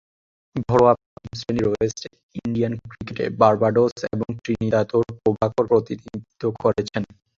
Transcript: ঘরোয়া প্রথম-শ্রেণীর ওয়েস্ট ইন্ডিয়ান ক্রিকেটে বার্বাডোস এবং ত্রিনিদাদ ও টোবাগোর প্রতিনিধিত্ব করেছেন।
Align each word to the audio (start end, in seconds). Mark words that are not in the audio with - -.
ঘরোয়া 0.65 0.93
প্রথম-শ্রেণীর 1.01 1.67
ওয়েস্ট 1.69 2.01
ইন্ডিয়ান 2.39 2.73
ক্রিকেটে 2.83 3.25
বার্বাডোস 3.41 3.95
এবং 4.13 4.27
ত্রিনিদাদ 4.41 4.87
ও 4.93 4.99
টোবাগোর 5.15 5.65
প্রতিনিধিত্ব 5.71 6.41
করেছেন। 6.63 7.03